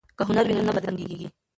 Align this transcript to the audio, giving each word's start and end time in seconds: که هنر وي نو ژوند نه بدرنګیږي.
که 0.17 0.23
هنر 0.29 0.43
وي 0.45 0.53
نو 0.53 0.57
ژوند 0.59 0.67
نه 0.69 0.73
بدرنګیږي. 0.77 1.27